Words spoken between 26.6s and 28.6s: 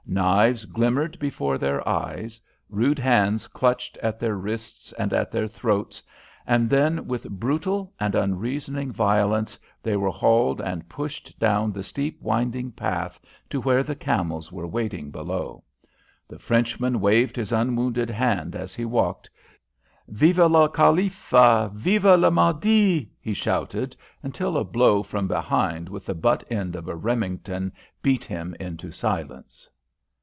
of a Remington beat him